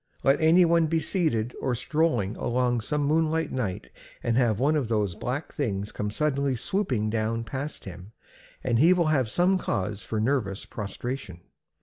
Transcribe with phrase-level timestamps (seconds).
[0.23, 3.91] Let any one be seated or strolling along some moonlight night
[4.23, 8.11] and have one of those black things come suddenly swooping down past him,
[8.63, 11.41] and he will have some cause for nervous prostration.